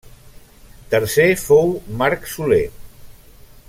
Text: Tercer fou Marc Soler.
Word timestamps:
Tercer 0.93 1.27
fou 1.43 1.71
Marc 2.01 2.29
Soler. 2.35 2.65